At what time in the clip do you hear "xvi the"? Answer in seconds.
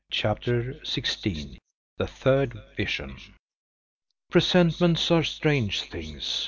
0.83-2.07